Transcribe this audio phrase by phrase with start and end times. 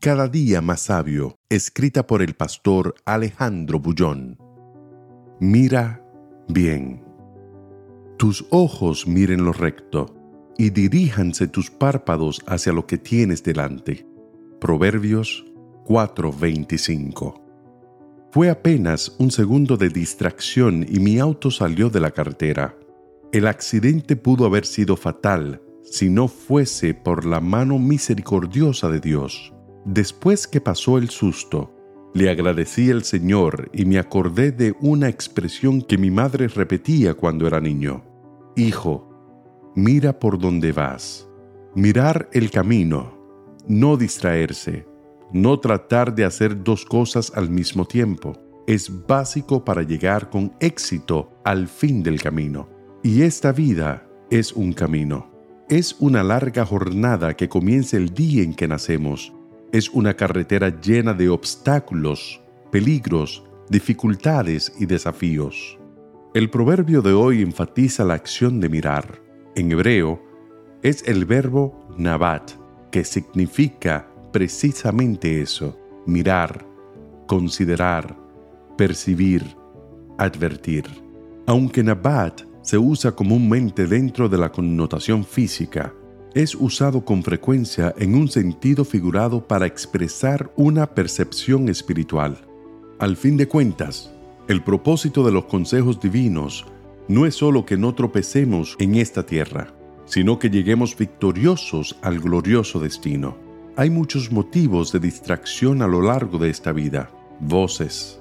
[0.00, 4.38] Cada día más sabio, escrita por el pastor Alejandro Bullón.
[5.40, 6.02] Mira
[6.48, 7.04] bien.
[8.16, 10.06] Tus ojos miren lo recto
[10.56, 14.06] y diríjanse tus párpados hacia lo que tienes delante.
[14.58, 15.44] Proverbios
[15.84, 17.34] 4:25.
[18.30, 22.74] Fue apenas un segundo de distracción y mi auto salió de la carretera.
[23.32, 29.52] El accidente pudo haber sido fatal si no fuese por la mano misericordiosa de Dios.
[29.84, 31.74] Después que pasó el susto,
[32.12, 37.46] le agradecí al Señor y me acordé de una expresión que mi madre repetía cuando
[37.46, 38.04] era niño.
[38.56, 39.08] Hijo,
[39.74, 41.28] mira por dónde vas.
[41.74, 43.16] Mirar el camino,
[43.68, 44.86] no distraerse,
[45.32, 48.34] no tratar de hacer dos cosas al mismo tiempo.
[48.66, 52.68] Es básico para llegar con éxito al fin del camino.
[53.02, 55.30] Y esta vida es un camino.
[55.68, 59.32] Es una larga jornada que comienza el día en que nacemos
[59.72, 62.40] es una carretera llena de obstáculos,
[62.70, 65.78] peligros, dificultades y desafíos.
[66.34, 69.20] El proverbio de hoy enfatiza la acción de mirar.
[69.54, 70.22] En hebreo
[70.82, 72.52] es el verbo nabat,
[72.90, 76.66] que significa precisamente eso, mirar,
[77.26, 78.16] considerar,
[78.76, 79.44] percibir,
[80.18, 80.84] advertir.
[81.46, 85.92] Aunque nabat se usa comúnmente dentro de la connotación física,
[86.34, 92.38] es usado con frecuencia en un sentido figurado para expresar una percepción espiritual.
[92.98, 94.12] Al fin de cuentas,
[94.46, 96.66] el propósito de los consejos divinos
[97.08, 102.78] no es solo que no tropecemos en esta tierra, sino que lleguemos victoriosos al glorioso
[102.78, 103.36] destino.
[103.76, 107.10] Hay muchos motivos de distracción a lo largo de esta vida.
[107.40, 108.20] Voces,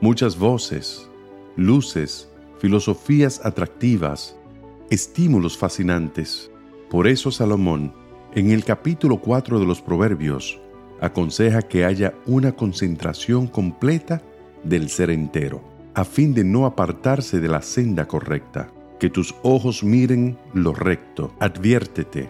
[0.00, 1.08] muchas voces,
[1.56, 2.28] luces,
[2.58, 4.36] filosofías atractivas,
[4.90, 6.51] estímulos fascinantes,
[6.92, 7.94] por eso Salomón,
[8.34, 10.60] en el capítulo 4 de los Proverbios,
[11.00, 14.20] aconseja que haya una concentración completa
[14.62, 15.64] del ser entero,
[15.94, 18.70] a fin de no apartarse de la senda correcta.
[19.00, 22.28] Que tus ojos miren lo recto, adviértete,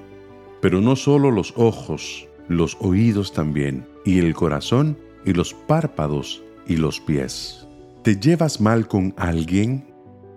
[0.61, 4.97] pero no solo los ojos, los oídos también, y el corazón,
[5.27, 7.67] y los párpados, y los pies.
[8.05, 9.92] ¿Te llevas mal con alguien?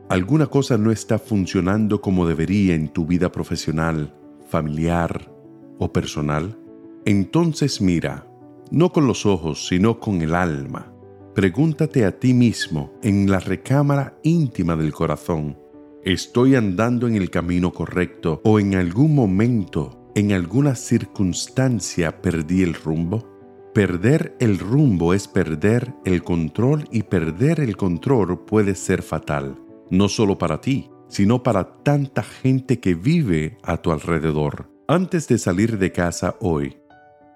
[0.10, 4.14] Alguna cosa no está funcionando como debería en tu vida profesional,
[4.48, 5.32] familiar
[5.80, 6.58] o personal,
[7.06, 8.28] entonces mira,
[8.72, 10.92] no con los ojos, sino con el alma.
[11.34, 15.58] Pregúntate a ti mismo en la recámara íntima del corazón,
[16.04, 22.76] ¿estoy andando en el camino correcto o en algún momento, en alguna circunstancia perdí el
[22.76, 23.28] rumbo?
[23.74, 30.10] Perder el rumbo es perder el control y perder el control puede ser fatal no
[30.10, 34.70] solo para ti, sino para tanta gente que vive a tu alrededor.
[34.88, 36.78] Antes de salir de casa hoy,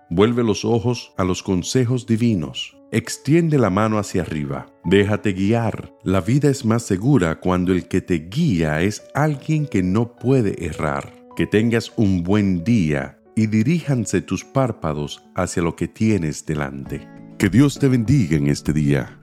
[0.10, 2.78] vuelve los ojos a los consejos divinos.
[2.92, 4.66] Extiende la mano hacia arriba.
[4.84, 5.94] Déjate guiar.
[6.04, 10.66] La vida es más segura cuando el que te guía es alguien que no puede
[10.66, 11.14] errar.
[11.36, 17.08] Que tengas un buen día y diríjanse tus párpados hacia lo que tienes delante.
[17.38, 19.20] Que Dios te bendiga en este día.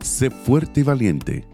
[0.00, 1.53] Sé fuerte y valiente